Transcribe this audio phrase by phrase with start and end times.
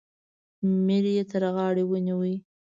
[0.85, 2.35] میر یې تر غاړه ونیوی.